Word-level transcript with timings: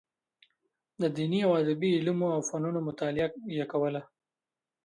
د 1.01 1.03
دیني 1.15 1.39
او 1.47 1.51
ادبي 1.61 1.89
علومو 1.97 2.27
او 2.35 2.41
فنونو 2.49 2.79
مطالعه 2.87 3.29
یې 3.57 3.65
کوله. 3.71 4.01